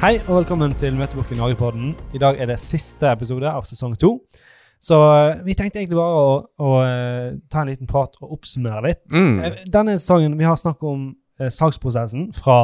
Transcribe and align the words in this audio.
Hei 0.00 0.18
og 0.28 0.34
velkommen 0.42 0.74
til 0.76 0.94
Møteboken 0.98 1.38
Norge-podden. 1.40 1.94
I 2.14 2.20
dag 2.20 2.38
er 2.40 2.50
det 2.50 2.58
siste 2.62 3.08
episode 3.10 3.48
av 3.48 3.64
sesong 3.68 3.94
to. 4.00 4.10
Så 4.82 4.96
eh, 5.00 5.38
vi 5.46 5.54
tenkte 5.56 5.80
egentlig 5.80 5.96
bare 5.98 6.18
å, 6.20 6.32
å 6.60 6.72
eh, 6.84 7.28
ta 7.50 7.62
en 7.64 7.70
liten 7.72 7.88
prat 7.88 8.18
og 8.20 8.34
oppsummere 8.36 8.82
litt. 8.84 9.00
Mm. 9.14 9.38
Eh, 9.40 9.56
Denne 9.72 9.94
sesongen 9.96 10.36
vi 10.38 10.44
har 10.46 10.58
snakket 10.60 10.84
om 10.90 11.06
eh, 11.40 11.48
salgsprosessen 11.52 12.28
fra 12.36 12.58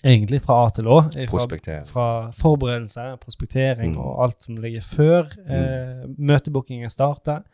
egentlig 0.00 0.40
fra 0.46 0.62
A 0.64 0.70
til 0.74 0.88
Å. 0.88 1.02
Fra, 1.12 1.44
fra 1.92 2.06
forberedelse, 2.40 3.04
prospektering 3.20 3.92
Mm. 3.94 4.00
og 4.00 4.22
alt 4.24 4.48
som 4.48 4.56
ligger 4.64 4.86
før 4.86 5.28
eh, 5.44 6.06
møtebookingen 6.16 6.90
starter. 6.90 7.44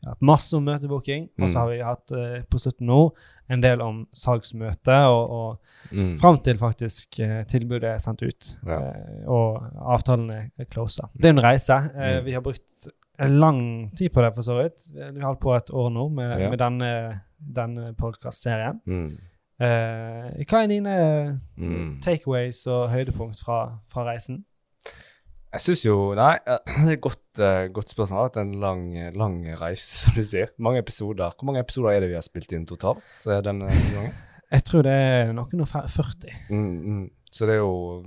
Vi 0.00 0.06
har 0.06 0.12
hatt 0.14 0.22
masse 0.22 0.54
om 0.56 0.64
møtebooking, 0.64 1.28
og 1.40 1.48
så 1.48 1.56
Mm. 1.56 1.60
har 1.60 1.68
vi 1.70 1.78
hatt 1.82 2.12
eh, 2.12 2.42
på 2.50 2.58
slutten 2.58 2.86
nå 2.86 3.12
en 3.50 3.60
del 3.60 3.80
om 3.82 4.06
salgsmøte, 4.14 4.98
og, 5.08 5.30
og 5.30 5.58
Mm. 5.92 6.16
fram 6.18 6.38
til 6.38 6.58
faktisk 6.58 7.20
eh, 7.20 7.44
tilbudet 7.44 7.84
er 7.94 7.98
sendt 7.98 8.22
ut 8.22 8.56
Ja. 8.66 8.78
eh, 8.78 9.26
og 9.26 9.62
avtalen 9.80 10.30
er, 10.30 10.50
er 10.58 10.64
closa. 10.64 11.08
Det 11.16 11.24
er 11.24 11.28
en 11.30 11.42
reise. 11.42 11.72
Eh, 11.94 12.18
Mm. 12.20 12.24
Vi 12.24 12.32
har 12.32 12.40
brukt 12.40 12.88
lang 13.18 13.90
tid 13.96 14.10
på 14.12 14.20
det, 14.22 14.34
for 14.34 14.42
så 14.42 14.62
vidt. 14.62 14.92
Vi 15.14 15.20
har 15.20 15.26
holdt 15.34 15.40
på 15.40 15.56
et 15.56 15.70
år 15.72 15.90
nå 15.90 16.08
med, 16.12 16.38
Ja. 16.40 16.50
med 16.50 16.58
denne, 16.58 17.20
denne 17.40 17.94
podkastserien. 17.94 18.80
Mm. 18.86 19.18
Eh, 19.58 20.44
hva 20.44 20.62
er 20.62 20.66
dine 20.68 21.40
Mm. 21.56 22.00
takeaways 22.02 22.66
og 22.66 22.90
høydepunkt 22.90 23.42
fra, 23.44 23.78
fra 23.88 24.04
reisen? 24.04 24.44
Jeg 25.54 25.62
syns 25.62 25.82
jo 25.86 25.96
Nei, 26.18 26.34
eh, 26.46 26.58
det 26.84 26.90
er 26.90 26.96
et 26.96 27.04
godt, 27.04 27.40
eh, 27.40 27.66
godt 27.72 27.92
spørsmål. 27.92 28.16
Det 28.16 28.22
har 28.22 28.28
vært 28.30 28.40
en 28.42 28.54
lang, 28.60 28.82
lang 29.16 29.36
reise, 29.60 29.86
som 30.06 30.16
du 30.18 30.22
sier. 30.26 30.50
Mange 30.58 30.82
episoder. 30.82 31.32
Hvor 31.36 31.48
mange 31.50 31.62
episoder 31.64 31.94
er 31.94 32.00
det 32.04 32.10
vi 32.12 32.18
har 32.18 32.26
spilt 32.26 32.52
inn 32.56 32.66
totalt 32.68 33.02
eh, 33.26 33.40
denne 33.46 33.70
sesongen? 33.76 34.12
Jeg 34.52 34.62
tror 34.68 34.84
det 34.86 34.92
er 34.94 35.32
noen 35.34 35.62
og 35.64 35.70
40. 35.70 36.34
Mm, 36.50 36.66
mm. 36.86 37.06
Så 37.34 37.48
det 37.48 37.56
er 37.56 37.62
jo 37.64 38.04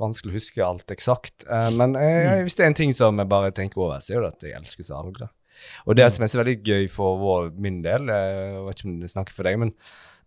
vanskelig 0.00 0.32
å 0.32 0.36
huske 0.36 0.64
alt 0.64 0.92
eksakt. 0.94 1.44
Eh, 1.48 1.70
men 1.76 1.96
eh, 1.96 2.22
Mm. 2.26 2.44
hvis 2.46 2.56
det 2.58 2.64
er 2.64 2.70
en 2.72 2.78
ting 2.82 2.94
som 2.96 3.18
jeg 3.20 3.28
bare 3.32 3.50
tenker 3.56 3.80
over, 3.82 3.98
så 4.04 4.16
er 4.16 4.24
det 4.26 4.32
at 4.36 4.46
jeg 4.48 4.56
elsker 4.60 4.84
salg. 4.88 5.18
da. 5.20 5.28
Og 5.88 5.96
det 5.96 6.04
Mm. 6.04 6.10
som 6.12 6.24
er 6.24 6.28
så 6.32 6.38
veldig 6.42 6.56
gøy 6.64 6.90
for 6.92 7.16
vår, 7.18 7.50
min 7.58 7.80
del, 7.82 8.08
eh, 8.10 8.52
jeg 8.52 8.64
vet 8.66 8.76
ikke 8.82 8.88
om 8.92 9.00
det 9.00 9.10
snakker 9.10 9.32
for 9.32 9.42
deg, 9.48 9.58
men 9.58 9.72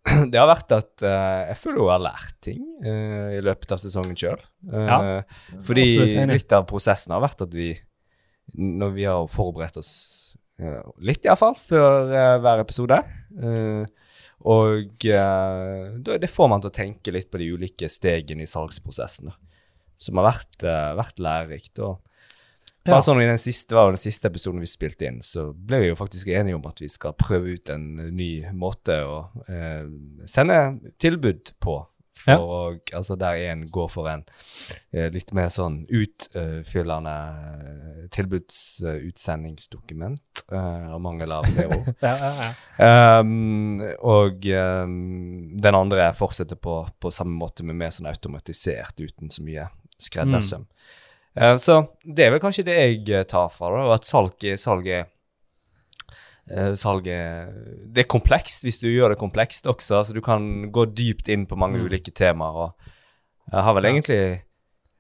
det 0.32 0.40
har 0.40 0.48
vært 0.50 0.74
at 0.78 1.04
uh, 1.04 1.50
jeg 1.50 1.60
føler 1.60 1.84
hun 1.84 1.94
har 1.94 2.06
lært 2.08 2.38
ting 2.46 2.64
uh, 2.86 3.36
i 3.36 3.42
løpet 3.44 3.76
av 3.76 3.82
sesongen 3.84 4.18
sjøl. 4.18 4.40
Ja, 4.72 5.22
fordi 5.66 5.86
absolutt 5.90 6.34
litt 6.34 6.56
av 6.56 6.68
prosessen 6.70 7.16
har 7.16 7.24
vært 7.24 7.44
at 7.46 7.56
vi, 7.56 7.74
når 8.56 8.96
vi 8.96 9.08
har 9.10 9.30
forberedt 9.32 9.80
oss 9.82 9.92
uh, 10.62 10.84
litt 11.06 11.28
iallfall, 11.28 11.58
før 11.60 12.14
eh, 12.14 12.36
hver 12.44 12.64
episode 12.64 13.00
eh, 13.00 13.86
Og 14.48 15.08
eh, 15.08 16.18
det 16.20 16.32
får 16.32 16.52
man 16.52 16.64
til 16.64 16.72
å 16.72 16.78
tenke 16.80 17.14
litt 17.16 17.30
på 17.32 17.42
de 17.42 17.50
ulike 17.56 17.90
stegene 17.92 18.46
i 18.46 18.50
salgsprosessen, 18.50 19.32
da, 19.32 19.36
som 20.00 20.20
har 20.22 20.30
vært, 20.32 20.64
eh, 20.64 20.92
vært 21.00 21.20
lærerikt. 21.24 21.82
og 21.84 22.00
Ja. 22.90 22.96
bare 22.96 23.06
sånn 23.06 23.22
i 23.24 23.28
den 23.30 23.40
siste, 23.42 23.76
var 23.78 23.92
den 23.94 24.02
siste 24.02 24.30
episoden 24.32 24.62
vi 24.64 24.70
spilte 24.70 25.06
inn, 25.08 25.20
så 25.26 25.50
ble 25.54 25.78
vi 25.84 25.92
jo 25.92 25.98
faktisk 26.00 26.28
enige 26.34 26.58
om 26.58 26.66
at 26.70 26.82
vi 26.82 26.90
skal 26.92 27.14
prøve 27.20 27.54
ut 27.56 27.70
en 27.74 27.86
ny 28.16 28.32
måte 28.58 28.96
å 29.06 29.16
eh, 29.48 29.86
sende 30.30 30.60
tilbud 31.02 31.44
på. 31.64 31.76
For 32.20 32.34
Ja. 32.34 32.36
og, 32.44 32.82
altså 32.92 33.16
der 33.16 33.38
en 33.48 33.62
går 33.72 33.86
for 33.88 34.10
en 34.12 34.26
eh, 34.92 35.08
litt 35.14 35.30
mer 35.32 35.48
sånn 35.48 35.86
utfyllende 35.88 37.14
eh, 37.16 38.10
tilbudsutsendingsdokument. 38.12 40.20
Uh, 40.52 40.94
av 40.96 41.02
mangel 41.02 41.32
av 41.32 41.44
det 41.54 41.68
ord. 41.70 41.94
Ja, 42.02 42.18
ja, 42.18 42.32
ja. 42.42 42.50
Um, 43.22 43.78
og 44.02 44.42
um, 44.50 45.60
den 45.62 45.76
andre 45.78 46.08
fortsetter 46.18 46.56
på, 46.58 46.88
på 47.00 47.12
samme 47.14 47.38
måte, 47.38 47.62
men 47.64 47.78
mer 47.78 47.92
sånn 47.94 48.10
automatisert, 48.10 48.98
uten 48.98 49.30
så 49.30 49.44
mye 49.46 49.68
skreddersøm. 50.02 50.66
Uh, 50.66 50.74
så 51.58 51.76
det 52.04 52.26
er 52.26 52.32
vel 52.34 52.40
kanskje 52.44 52.66
det 52.66 52.76
jeg 52.80 53.10
eh, 53.20 53.24
tar 53.30 53.50
fra 53.54 53.70
det, 53.76 53.86
at 54.00 54.06
salg, 54.10 54.44
er- 54.44 54.58
salg 54.60 54.88
er 54.88 55.06
eh, 56.50 56.74
er 56.74 57.50
Det 57.94 58.04
er 58.04 58.10
komplekst 58.10 58.64
hvis 58.66 58.80
du 58.82 58.88
gjør 58.90 59.10
det 59.14 59.20
komplekst 59.22 59.68
også, 59.70 60.04
så 60.06 60.14
du 60.14 60.22
kan 60.22 60.72
gå 60.72 60.86
dypt 60.94 61.30
inn 61.30 61.46
på 61.46 61.56
mange 61.58 61.78
Mm. 61.80 61.86
ulike 61.86 62.12
temaer. 62.12 62.56
Og 62.56 63.54
jeg 63.54 63.64
har 63.64 63.74
vel 63.74 63.84
Ja. 63.84 63.90
egentlig 63.92 64.42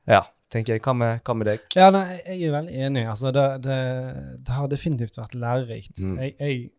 Ja, 0.08 0.24
tenker 0.50 0.74
jeg. 0.74 0.82
Hva 0.82 0.94
med, 0.96 1.22
hva 1.24 1.36
med 1.36 1.46
deg? 1.46 1.60
Ja, 1.76 1.90
nei, 1.92 2.20
jeg 2.26 2.44
er 2.48 2.52
veldig 2.62 2.74
enig. 2.74 3.06
Altså, 3.08 3.32
det, 3.32 3.62
det, 3.62 4.44
det 4.44 4.50
har 4.56 4.68
definitivt 4.68 5.18
vært 5.18 5.36
lærerikt. 5.36 6.00
Mm. 6.02 6.16
Jeg, 6.18 6.34
jeg 6.40 6.72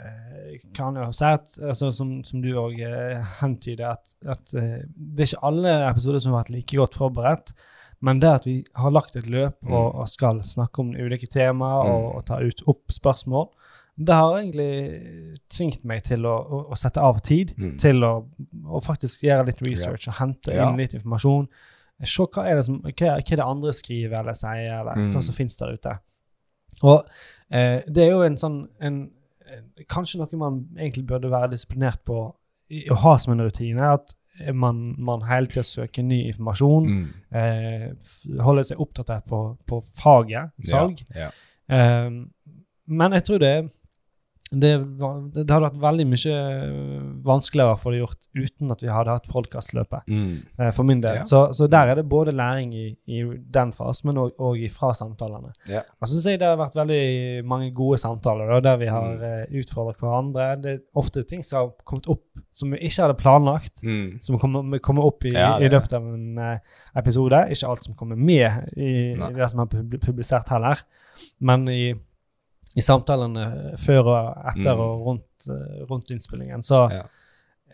eh, 0.00 0.58
kan 0.74 0.96
jo 0.96 1.12
si 1.12 1.24
at, 1.24 1.46
altså, 1.62 1.92
som, 1.94 2.24
som 2.24 2.42
du 2.42 2.48
òg 2.58 2.80
eh, 2.82 3.22
hentyder, 3.40 3.92
at, 3.92 4.14
at 4.26 4.54
eh, 4.58 4.82
det 4.96 5.20
er 5.20 5.30
ikke 5.30 5.46
alle 5.46 5.76
episoder 5.92 6.18
som 6.18 6.32
har 6.32 6.42
vært 6.42 6.50
like 6.56 6.76
godt 6.76 6.94
forberedt. 6.98 7.54
Men 8.02 8.18
det 8.20 8.30
at 8.32 8.46
vi 8.46 8.64
har 8.74 8.90
lagt 8.90 9.14
et 9.16 9.26
løp 9.30 9.60
Mm. 9.62 9.72
og, 9.72 9.94
og 10.02 10.08
skal 10.10 10.40
snakke 10.42 10.80
om 10.82 10.88
ulike 10.98 11.28
temaer 11.30 11.86
og, 11.86 12.02
Mm. 12.02 12.16
og 12.16 12.24
ta 12.26 12.40
ut 12.42 12.62
opp 12.66 12.90
spørsmål, 12.90 13.48
det 13.98 14.14
har 14.14 14.38
egentlig 14.40 15.36
tvingt 15.52 15.84
meg 15.84 16.02
til 16.02 16.24
å, 16.26 16.32
å, 16.42 16.60
å 16.72 16.76
sette 16.80 16.98
av 17.00 17.20
tid 17.22 17.52
Mm. 17.58 17.76
til 17.78 18.02
å, 18.02 18.24
å 18.66 18.80
faktisk 18.82 19.22
gjøre 19.22 19.46
litt 19.46 19.62
research 19.62 20.08
og 20.08 20.14
hente 20.18 20.52
Ja. 20.54 20.68
inn 20.70 20.76
litt 20.80 20.94
informasjon. 20.94 21.46
Se 22.02 22.22
hva 22.26 22.46
er 22.48 22.56
det 22.56 22.64
som, 22.66 22.80
hva, 22.82 22.92
hva 23.20 23.36
det 23.36 23.38
andre 23.46 23.72
skriver 23.72 24.18
eller 24.18 24.32
sier, 24.34 24.80
eller 24.80 24.96
Mm. 24.96 25.12
hva 25.14 25.22
som 25.22 25.34
finnes 25.34 25.56
der 25.56 25.72
ute. 25.76 25.98
Og 26.82 27.04
eh, 27.50 27.82
det 27.86 27.98
er 28.06 28.10
jo 28.10 28.22
en 28.22 28.36
sånn 28.36 28.68
en, 28.80 29.10
en, 29.46 29.84
Kanskje 29.88 30.18
noe 30.18 30.36
man 30.40 30.68
egentlig 30.78 31.06
burde 31.06 31.30
være 31.30 31.50
disiplinert 31.52 32.02
på 32.04 32.34
i, 32.70 32.88
å 32.90 32.94
ha 32.96 33.16
som 33.18 33.34
en 33.34 33.44
rutine. 33.46 33.80
At 33.80 34.14
man, 34.54 34.94
man 34.98 35.24
hele 35.28 35.50
tida 35.50 35.64
søker 35.66 36.02
ny 36.06 36.22
informasjon. 36.30 36.88
Mm. 36.88 37.08
Eh, 37.38 38.40
holder 38.42 38.68
seg 38.70 38.80
oppdatert 38.82 39.26
på, 39.28 39.42
på 39.68 39.80
faget 39.98 40.52
salg. 40.68 41.02
Ja, 41.14 41.28
ja. 41.28 41.30
Eh, 41.72 42.10
men 42.92 43.16
jeg 43.18 43.24
tror 43.28 43.42
det 43.42 43.54
det, 44.52 44.72
var, 45.00 45.20
det 45.32 45.46
hadde 45.50 45.64
vært 45.70 45.80
veldig 45.82 46.04
mye 46.10 46.32
vanskeligere 47.24 47.74
å 47.74 47.78
få 47.80 47.92
det 47.94 48.00
gjort 48.02 48.26
uten 48.36 48.72
at 48.74 48.82
vi 48.84 48.90
hadde 48.92 49.14
hatt 49.14 49.28
podkastløpet. 49.32 50.06
Mm. 50.10 50.34
Eh, 50.58 50.70
for 50.76 50.84
min 50.88 51.00
del. 51.02 51.20
Ja. 51.20 51.24
Så, 51.28 51.40
så 51.56 51.68
der 51.72 51.92
er 51.92 52.00
det 52.00 52.04
både 52.10 52.34
læring 52.36 52.72
i, 52.76 52.84
i 53.08 53.22
den 53.54 53.72
fasen, 53.76 54.10
men 54.10 54.20
òg- 54.24 54.34
og 54.42 54.60
fra 54.74 54.92
samtalene. 54.96 55.52
Ja. 55.70 55.82
Og 56.00 56.08
så 56.10 56.20
jeg 56.30 56.40
det 56.42 56.48
har 56.48 56.58
vært 56.60 56.76
veldig 56.78 57.44
mange 57.48 57.70
gode 57.76 57.98
samtaler 58.02 58.50
da, 58.54 58.60
der 58.70 58.80
vi 58.82 58.90
har 58.92 59.02
Mm. 59.12 59.22
uh, 59.22 59.56
utfordret 59.60 59.98
hverandre. 60.00 60.44
Det 60.62 60.70
er 60.72 60.78
ofte 60.96 61.24
ting 61.28 61.42
som 61.44 61.58
har 61.58 61.72
kommet 61.84 62.06
opp 62.08 62.22
som 62.52 62.70
vi 62.72 62.78
ikke 62.86 63.02
hadde 63.02 63.16
planlagt, 63.20 63.82
Mm. 63.82 64.20
som 64.22 64.38
kommer, 64.38 64.78
kommer 64.78 65.04
opp 65.04 65.24
i, 65.24 65.32
Ja, 65.34 65.56
i 65.58 65.68
løpet 65.68 65.92
av 65.96 66.06
en 66.14 66.38
eh, 66.38 66.58
episode. 66.96 67.46
Ikke 67.50 67.68
alt 67.68 67.84
som 67.84 67.94
kommer 67.94 68.16
med 68.16 68.70
i, 68.76 69.12
i 69.12 69.32
det 69.36 69.50
som 69.50 69.60
er 69.60 69.66
pub- 69.66 69.98
publisert 70.00 70.48
heller, 70.48 70.78
men 71.40 71.68
i, 71.68 71.94
i 72.76 72.80
samtalene 72.82 73.76
før 73.78 74.06
og 74.06 74.46
etter 74.52 74.74
Mm. 74.74 74.80
og 74.80 75.06
rundt, 75.06 75.48
eh, 75.50 75.82
rundt 75.90 76.10
innspillingen, 76.10 76.62
så 76.62 76.90
Ja. 76.90 77.02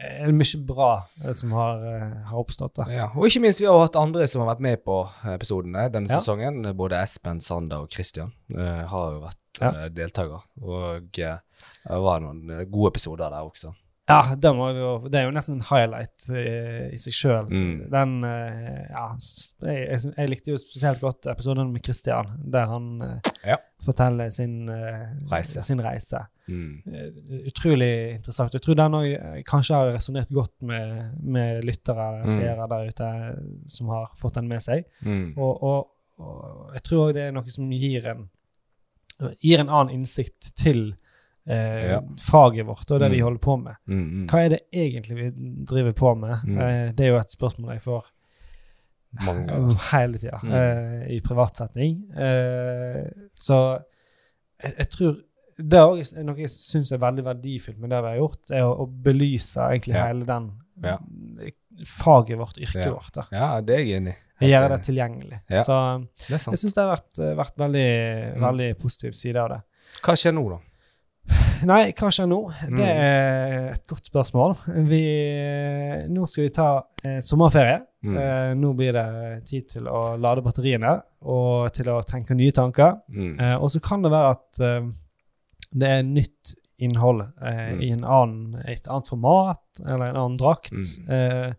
er 0.00 0.26
det 0.26 0.34
mye 0.34 0.66
bra 0.66 1.06
eh, 1.25 1.32
som 1.32 1.50
har, 1.53 1.78
eh, 1.84 2.25
har 2.31 2.38
oppstått. 2.38 2.75
da. 2.75 2.84
Ja, 2.91 3.06
og 3.14 3.26
ikke 3.26 3.41
minst 3.42 3.60
vi 3.60 3.66
har 3.66 3.78
hatt 3.81 3.97
andre 3.97 4.26
som 4.26 4.42
har 4.47 4.54
vært 4.54 4.60
med 4.60 4.84
på 4.84 5.09
episodene 5.25 5.91
denne 5.91 6.09
Ja. 6.09 6.19
sesongen. 6.19 6.62
Både 6.76 6.92
Espen, 7.03 7.41
Sander 7.41 7.76
og 7.82 7.91
Christian 7.91 8.32
uh, 8.56 8.86
har 8.86 9.12
jo 9.12 9.20
vært 9.20 9.34
Ja. 9.60 9.88
deltaker. 9.88 10.42
Og 10.62 11.19
eh, 11.19 11.38
det 11.88 12.00
var 12.03 12.20
noen 12.20 12.50
eh, 12.50 12.65
gode 12.65 12.92
episoder 12.94 13.30
der 13.30 13.42
også. 13.42 13.75
Ja, 14.08 14.34
det, 14.41 14.50
jo, 14.78 14.91
det 15.12 15.19
er 15.20 15.26
jo 15.26 15.32
nesten 15.36 15.58
en 15.58 15.64
highlight 15.69 16.24
eh, 16.32 16.86
i 16.94 16.98
seg 17.00 17.12
sjøl. 17.12 17.48
Mm. 17.52 17.74
Den 17.92 18.14
eh, 18.24 18.86
Ja, 18.88 19.02
jeg, 19.69 19.98
jeg, 20.16 20.30
likte 20.32 20.54
jo 20.54 20.60
spesielt 20.62 21.02
godt 21.02 21.28
episoden 21.28 21.69
med 21.74 21.84
Christian, 21.84 22.30
der 22.48 22.70
han 22.72 22.86
eh, 23.04 23.32
Ja. 23.50 23.58
forteller 23.84 24.30
sin 24.32 24.70
Reise. 25.30 25.60
Sin 25.62 25.82
reise. 25.84 26.22
Mm. 26.48 26.80
Utrolig 27.50 27.91
interessant. 28.16 28.56
Jeg 28.56 28.65
tror 28.65 28.78
den 28.80 28.97
òg 28.97 29.44
kanskje 29.47 29.77
har 29.77 29.92
resonnert 29.94 30.33
godt 30.33 30.54
med, 30.65 31.12
med 31.21 31.62
lyttere 31.68 32.09
eller 32.09 32.24
Mm. 32.24 32.33
seere 32.34 32.68
der 32.72 32.88
ute 32.88 33.10
som 33.68 33.88
har 33.92 34.09
fått 34.16 34.34
den 34.41 34.48
med 34.48 34.65
seg. 34.65 34.88
Mm. 35.04 35.34
Og, 35.36 35.62
og, 35.62 35.92
og 36.18 36.72
jeg 36.74 36.83
tror 36.88 37.04
òg 37.10 37.15
det 37.18 37.27
er 37.28 37.36
noe 37.36 37.53
som 37.53 37.68
gir 37.71 38.09
en, 38.15 38.24
gir 39.44 39.60
en 39.60 39.68
annen 39.68 39.94
innsikt 40.00 40.54
til 40.56 40.94
eh, 41.48 41.91
Ja. 41.91 42.00
faget 42.21 42.66
vårt 42.66 42.91
og 42.91 43.00
det 43.00 43.09
Mm. 43.09 43.15
vi 43.16 43.21
holder 43.24 43.39
på 43.41 43.56
med. 43.62 43.74
Mm, 43.86 44.04
mm. 44.04 44.27
Hva 44.28 44.45
er 44.45 44.48
det 44.48 44.60
egentlig 44.72 45.16
vi 45.16 45.30
driver 45.65 45.92
på 45.92 46.15
med? 46.18 46.36
Mm. 46.45 46.59
Eh, 46.60 46.92
det 46.92 47.00
er 47.06 47.09
jo 47.15 47.16
et 47.18 47.30
spørsmål 47.36 47.72
jeg 47.72 47.83
får 47.83 48.04
Mange 49.24 49.48
hele 49.92 50.18
tida 50.18 50.39
Mm. 50.42 50.53
eh, 50.53 51.06
i 51.16 51.21
privatsetting. 51.24 52.10
Eh, 52.15 53.06
så 53.34 53.78
jeg, 54.62 54.74
jeg 54.78 54.89
tror 54.91 55.16
det 55.59 55.74
er 55.78 55.86
også 55.89 56.22
noe 56.22 56.36
jeg 56.39 56.50
syns 56.54 56.92
er 56.92 56.98
veldig 57.03 57.24
verdifullt 57.24 57.78
med 57.83 57.91
det 57.91 58.03
vi 58.04 58.10
har 58.12 58.18
gjort, 58.21 58.50
er 58.53 58.62
å, 58.62 58.74
å 58.84 58.86
belyse 58.86 59.56
egentlig 59.59 59.95
Ja. 59.97 60.06
hele 60.06 60.24
den 60.28 60.53
Ja. 60.84 60.98
faget 61.86 62.39
vårt, 62.39 62.59
yrket 62.59 62.92
vårt. 62.92 63.12
da. 63.15 63.24
Ja, 63.33 63.60
det 63.60 63.74
er 63.74 63.84
jeg 63.84 63.97
enig 64.03 64.15
i. 64.41 64.47
Gjøre 64.53 64.68
det 64.77 64.83
tilgjengelig. 64.86 65.41
Så 65.65 66.06
Det 66.28 66.28
jeg 66.28 66.59
syns 66.60 66.74
det 66.74 66.84
har 66.84 66.97
vært, 66.97 67.36
vært 67.36 67.56
veldig, 67.56 68.36
Mm. 68.36 68.41
veldig 68.45 68.78
positiv 68.78 69.12
side 69.15 69.36
av 69.36 69.48
det. 69.48 69.60
Hva 70.03 70.15
skjer 70.15 70.34
nå, 70.34 70.48
da? 70.50 70.59
Nei, 71.66 71.93
hva 71.97 72.10
skjer 72.15 72.28
nå? 72.31 72.39
Mm. 72.69 72.77
Det 72.78 72.87
er 72.89 73.72
et 73.72 73.83
godt 73.91 74.07
spørsmål. 74.10 74.55
Vi, 74.89 75.01
nå 76.13 76.27
skal 76.31 76.45
vi 76.47 76.53
ta 76.55 76.69
eh, 77.05 77.19
sommerferie. 77.25 77.81
Mm. 78.07 78.16
Eh, 78.22 78.53
nå 78.60 78.71
blir 78.78 78.95
det 78.95 79.07
tid 79.49 79.66
til 79.75 79.89
å 79.91 80.03
lade 80.21 80.45
batteriene 80.47 80.93
og 81.27 81.72
til 81.75 81.91
å 81.91 81.99
tenke 82.07 82.37
nye 82.39 82.55
tanker. 82.55 83.01
Mm. 83.10 83.33
Eh, 83.41 83.57
og 83.59 83.72
så 83.75 83.81
kan 83.83 84.05
det 84.05 84.13
være 84.15 84.37
at 84.37 84.60
eh, 84.69 84.89
det 85.83 85.91
er 85.99 86.07
nytt 86.07 86.55
innhold 86.78 87.25
eh, 87.43 87.65
Mm. 87.75 87.81
i 87.83 87.91
en 87.97 88.05
annen, 88.07 88.63
et 88.71 88.87
annet 88.87 89.09
format 89.10 89.81
eller 89.84 90.13
en 90.13 90.21
annen 90.22 90.39
drakt 90.39 90.71
Mm. 90.72 91.10
eh, 91.10 91.53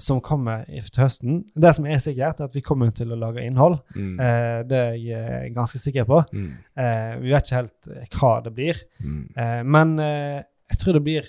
som 0.00 0.20
kommer 0.24 0.64
til 0.64 1.02
høsten. 1.02 1.44
Det 1.54 1.74
som 1.74 1.86
er 1.86 1.98
sikkert, 1.98 2.40
er 2.40 2.44
at 2.48 2.54
vi 2.54 2.60
kommer 2.64 2.90
til 2.94 3.12
å 3.12 3.18
lage 3.18 3.44
innhold. 3.44 3.78
Mm. 3.96 4.14
Eh, 4.20 4.62
det 4.70 4.78
er 4.78 4.94
jeg 4.96 5.18
eh, 5.44 5.52
ganske 5.54 5.78
sikker 5.78 6.04
på. 6.08 6.22
Mm. 6.32 6.48
Eh, 6.78 7.12
vi 7.20 7.32
vet 7.34 7.44
ikke 7.46 7.60
helt 7.60 7.88
eh, 7.92 8.06
hva 8.18 8.32
det 8.44 8.54
blir, 8.56 8.80
Mm. 9.02 9.22
eh, 9.36 9.62
men 9.64 9.98
eh, 9.98 10.42
jeg 10.70 10.78
tror 10.78 10.92
det 10.94 11.02
blir 11.04 11.26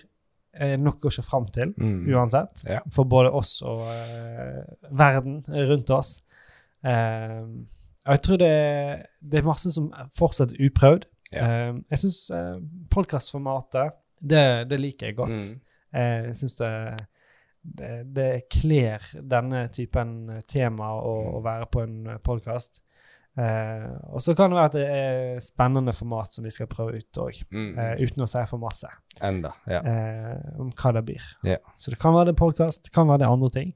eh, 0.55 0.75
noe 0.77 0.93
å 1.01 1.11
se 1.11 1.21
fram 1.25 1.47
til 1.51 1.73
Mm. 1.77 2.05
uansett. 2.13 2.63
Ja. 2.69 2.79
For 2.91 3.03
både 3.03 3.31
oss 3.33 3.61
og 3.65 3.87
verden 4.91 5.43
rundt 5.49 5.89
oss. 5.89 6.21
Jeg 6.83 8.21
tror 8.23 8.37
det, 8.37 8.53
det 9.21 9.39
er 9.39 9.47
masse 9.47 9.71
som 9.71 9.91
fortsatt 10.17 10.53
er 10.53 10.65
uprøvd. 10.69 11.05
Ja. 11.33 11.45
Jeg 11.89 11.99
syns 12.03 12.17
eh, 12.35 12.57
podkastformatet, 12.93 13.95
det, 14.21 14.43
det 14.69 14.79
liker 14.79 15.07
jeg 15.09 15.15
godt. 15.17 15.47
Mm. 15.53 15.61
Eh, 15.95 16.19
jeg 16.29 16.35
syns 16.43 16.55
det, 16.59 16.69
det, 17.63 18.13
det 18.13 18.49
kler 18.49 18.99
denne 19.21 19.67
typen 19.71 20.41
tema 20.47 20.91
å, 20.99 21.13
Mm. 21.23 21.35
å 21.37 21.43
være 21.43 21.65
på 21.71 21.83
en 21.83 22.19
podkast. 22.23 22.81
Eh, 23.35 23.87
og 24.13 24.21
så 24.21 24.35
kan 24.37 24.51
det 24.51 24.57
være 24.59 24.65
at 24.69 24.73
det 24.77 24.87
er 24.93 25.39
spennende 25.41 25.93
format 25.97 26.33
som 26.35 26.43
vi 26.45 26.51
skal 26.53 26.67
prøve 26.67 26.99
ut 26.99 27.17
òg, 27.17 27.39
Mm. 27.51 27.77
eh, 27.79 27.95
uten 28.05 28.21
å 28.23 28.27
si 28.29 28.43
for 28.45 28.57
masse 28.59 28.87
Enda. 29.21 29.53
Ja. 29.67 29.79
eh, 29.81 30.59
om 30.59 30.69
hva 30.71 30.93
det 30.93 31.05
blir. 31.05 31.23
Ja. 31.43 31.57
Så 31.75 31.89
det 31.89 31.99
kan 31.99 32.13
være 32.13 32.27
det 32.27 32.35
podkast, 32.37 32.83
det 32.83 32.91
kan 32.93 33.07
være 33.07 33.19
det 33.19 33.27
andre 33.27 33.49
ting. 33.49 33.73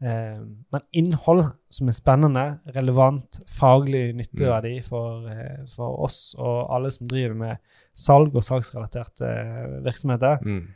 Eh, 0.00 0.38
men 0.72 0.80
innhold 0.92 1.52
som 1.70 1.88
er 1.88 1.92
spennende, 1.92 2.60
relevant, 2.74 3.40
faglig 3.50 4.14
nytteverdi 4.14 4.82
for, 4.84 5.26
eh, 5.28 5.64
for 5.74 6.04
oss 6.04 6.34
og 6.38 6.70
alle 6.70 6.90
som 6.90 7.06
driver 7.08 7.34
med 7.34 7.56
salg 7.94 8.34
og 8.36 8.42
salgsrelaterte 8.44 9.22
eh, 9.26 9.82
virksomheter, 9.84 10.38
Mm. 10.44 10.68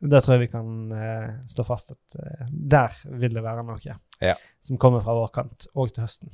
Det 0.00 0.20
tror 0.22 0.34
jeg 0.36 0.42
vi 0.46 0.50
kan 0.52 0.92
eh, 0.92 1.30
slå 1.48 1.64
fast 1.64 1.94
at 1.94 2.16
eh, 2.20 2.46
der 2.50 2.92
vil 3.16 3.32
det 3.38 3.42
være 3.44 3.62
noe 3.64 3.78
Ja. 4.20 4.34
som 4.60 4.76
kommer 4.78 5.00
fra 5.04 5.14
vår 5.16 5.30
kant, 5.32 5.66
og 5.74 5.92
til 5.94 6.04
høsten. 6.04 6.30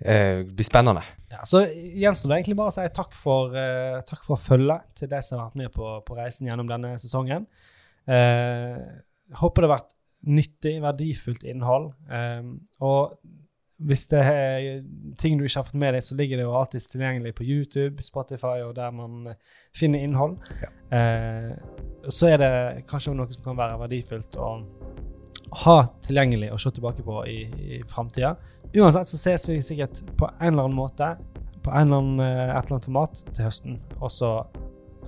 Eh, 0.00 0.44
det 0.46 0.54
blir 0.54 0.66
spennende. 0.68 1.02
Ja, 1.32 1.42
så 1.48 1.64
gjenstår 1.66 2.30
det 2.30 2.36
egentlig 2.38 2.56
bare 2.60 2.70
å 2.70 2.76
si 2.76 2.84
takk 2.94 3.16
for, 3.18 3.54
eh, 3.58 3.98
takk 4.06 4.22
for 4.26 4.38
følget 4.38 4.84
til 4.94 5.10
de 5.10 5.20
som 5.26 5.40
har 5.40 5.48
vært 5.50 5.56
med 5.64 5.72
på, 5.74 5.88
på 6.06 6.16
reisen 6.18 6.46
gjennom 6.46 6.68
denne 6.70 6.94
sesongen. 7.02 7.48
Eh, 8.06 8.76
håper 9.42 9.64
det 9.64 9.68
har 9.70 9.74
vært 9.80 9.94
nyttig, 10.28 10.76
verdifullt 10.82 11.42
innhold. 11.50 11.90
Eh, 12.10 12.46
og 12.80 13.18
hvis 13.78 14.06
det 14.10 14.18
er 14.18 14.80
ting 15.18 15.38
du 15.38 15.44
ikke 15.46 15.60
har 15.60 15.66
fått 15.68 15.78
med 15.78 15.94
deg, 15.94 16.02
så 16.02 16.16
ligger 16.18 16.40
det 16.40 16.46
jo 16.48 16.54
alltid 16.58 16.86
tilgjengelig 16.92 17.34
på 17.38 17.46
YouTube, 17.46 18.02
Spotify 18.02 18.58
og 18.66 18.74
der 18.76 18.90
man 18.94 19.30
eh, 19.30 19.58
finner 19.76 20.02
innhold. 20.02 20.36
Ja. 20.62 20.70
Eh, 20.98 21.52
så 22.10 22.32
er 22.32 22.40
det 22.42 22.52
kanskje 22.90 23.14
noe 23.14 23.30
som 23.30 23.44
kan 23.44 23.58
være 23.58 23.78
verdifullt 23.84 24.38
å 24.40 24.50
ha 25.64 25.76
tilgjengelig 26.04 26.50
å 26.52 26.58
se 26.60 26.72
tilbake 26.74 27.04
på 27.06 27.22
i, 27.30 27.38
i 27.78 27.82
framtida. 27.88 28.34
Uansett 28.74 29.12
så 29.12 29.20
ses 29.20 29.46
vi 29.48 29.60
sikkert 29.64 30.02
på 30.18 30.28
en 30.28 30.50
eller 30.52 30.66
annen 30.66 30.78
måte, 30.78 31.14
på 31.62 31.70
en 31.70 31.86
eller 31.86 32.02
annen, 32.02 32.24
eh, 32.24 32.42
et 32.50 32.64
eller 32.64 32.80
annet 32.80 32.90
format 32.90 33.22
til 33.30 33.46
høsten. 33.46 33.78
Og 34.00 34.10
så 34.12 34.32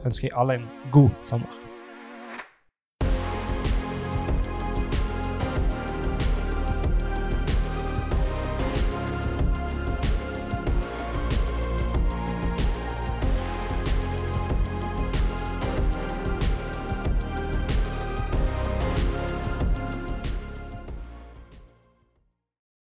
ønsker 0.05 0.31
jeg 0.31 0.39
alle 0.39 0.61
en 0.61 0.71
god 0.95 1.11
sommer. 1.27 1.70